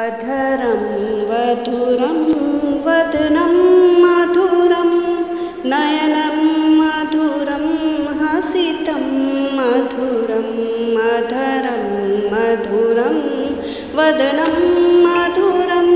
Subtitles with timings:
[0.00, 0.84] अधरं
[1.30, 2.20] वधुरं
[2.84, 3.56] वदनं
[4.02, 4.88] मधुरं
[5.72, 6.38] नयनं
[6.78, 7.66] मधुरं
[8.20, 9.02] हसितं
[9.58, 10.48] मधुरं
[10.94, 11.84] मधरं
[12.32, 13.18] मधुरं
[13.98, 14.56] वदनं
[15.04, 15.90] मधुरं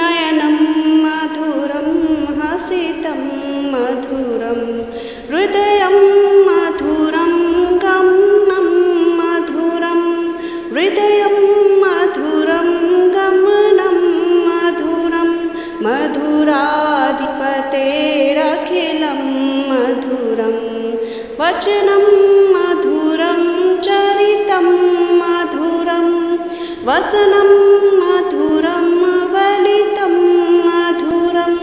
[0.00, 0.56] नयनं
[1.04, 1.90] मधुरं
[2.40, 3.20] हसितं
[3.74, 4.62] मधुरं
[5.30, 6.27] हृदयं
[15.84, 17.20] मधुराधिपतेरखिलं
[19.70, 20.56] मधुरं
[21.40, 22.04] वचनं
[22.54, 23.42] मधुरं
[23.86, 24.66] चरितं
[25.20, 26.08] मधुरं
[26.88, 27.50] वसनं
[28.00, 28.88] मधुरं
[29.34, 30.14] वलितं
[30.66, 31.54] मधुरं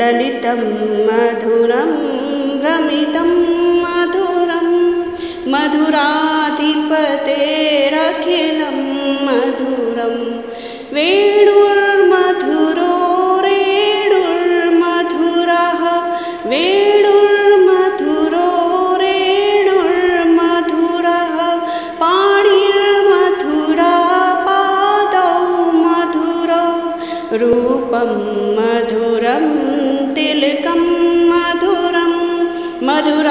[0.00, 0.62] ललितं
[1.08, 1.92] मधुरं
[2.62, 3.30] भ्रमितं
[3.84, 4.68] मधुरं
[5.54, 6.38] मधुराधिपतेरखिलं
[9.26, 10.16] मधुरं
[10.94, 11.31] वेणुर्मधुरो
[28.02, 29.44] रूपं मधुरं
[30.14, 30.80] तिलकं
[31.30, 32.12] मधुरं
[32.86, 33.26] मधुराधिपतेरखिलं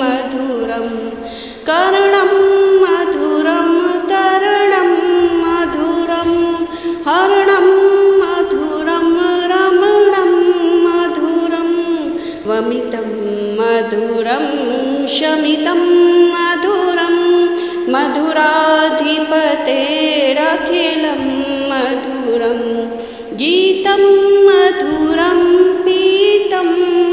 [0.00, 0.86] मधुरं
[1.68, 2.32] कर्णं
[2.82, 3.68] मधुरं
[4.10, 4.90] तरणं
[5.42, 6.30] मधुरं
[7.08, 7.68] हरणं
[8.22, 9.08] मधुरं
[9.52, 10.32] रमणं
[10.86, 11.70] मधुरं
[12.48, 13.08] वमितं
[13.60, 14.46] मधुरं
[15.16, 15.82] शमितं
[16.34, 17.16] मधुरं
[17.94, 19.93] मधुराधिपतेरखिलं
[23.38, 24.02] गीतं
[24.46, 25.38] मधुरं
[25.84, 26.68] पीतं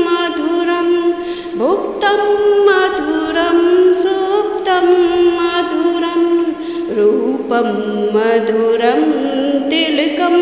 [0.06, 0.90] मधुरं
[1.60, 2.20] भुक्तं
[2.68, 3.60] मधुरं
[4.02, 4.88] सुप्तं
[5.38, 6.22] मधुरं
[6.98, 7.70] रूपं
[8.16, 9.02] मधुरं
[9.70, 10.38] तिलकं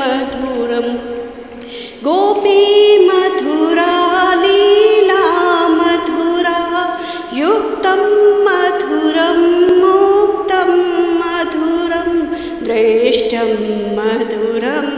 [0.00, 0.88] मधुरं।
[2.06, 2.64] गोपी
[3.08, 3.94] मधुरा
[4.42, 5.22] लीला
[5.78, 6.58] मधुरा
[7.38, 8.02] युक्तं
[8.46, 9.40] मधुरं
[9.82, 10.72] मुक्तं
[11.20, 12.10] मधुरं
[12.64, 13.54] द्रेष्टं
[13.98, 14.90] मधुरं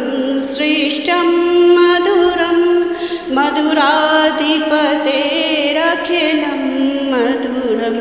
[0.55, 1.31] श्रेष्ठं
[1.77, 2.59] मधुरं
[6.07, 7.97] मधुराधिपतेरखिलं मधुरं।